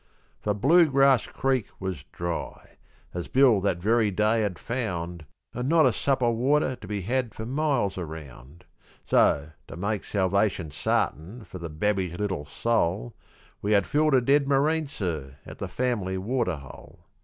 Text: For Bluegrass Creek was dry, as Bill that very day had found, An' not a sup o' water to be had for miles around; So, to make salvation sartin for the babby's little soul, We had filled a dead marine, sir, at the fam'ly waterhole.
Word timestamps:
For 0.41 0.55
Bluegrass 0.55 1.27
Creek 1.27 1.67
was 1.79 2.05
dry, 2.11 2.77
as 3.13 3.27
Bill 3.27 3.61
that 3.61 3.77
very 3.77 4.09
day 4.09 4.41
had 4.41 4.57
found, 4.57 5.27
An' 5.53 5.67
not 5.67 5.85
a 5.85 5.93
sup 5.93 6.23
o' 6.23 6.31
water 6.31 6.75
to 6.77 6.87
be 6.87 7.01
had 7.01 7.35
for 7.35 7.45
miles 7.45 7.99
around; 7.99 8.65
So, 9.05 9.51
to 9.67 9.77
make 9.77 10.03
salvation 10.03 10.71
sartin 10.71 11.45
for 11.45 11.59
the 11.59 11.69
babby's 11.69 12.17
little 12.17 12.45
soul, 12.47 13.13
We 13.61 13.73
had 13.73 13.85
filled 13.85 14.15
a 14.15 14.21
dead 14.21 14.47
marine, 14.47 14.87
sir, 14.87 15.35
at 15.45 15.59
the 15.59 15.67
fam'ly 15.67 16.17
waterhole. 16.17 17.05